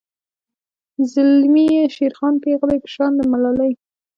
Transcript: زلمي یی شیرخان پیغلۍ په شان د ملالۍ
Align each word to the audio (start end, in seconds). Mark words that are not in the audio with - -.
زلمي 1.13 1.63
یی 1.75 1.83
شیرخان 1.95 2.33
پیغلۍ 2.43 2.77
په 2.83 2.89
شان 2.93 3.11
د 3.17 3.21
ملالۍ 3.31 3.73